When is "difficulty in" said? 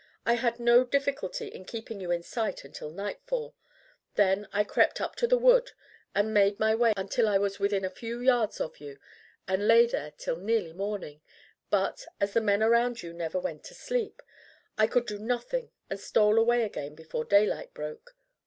0.83-1.63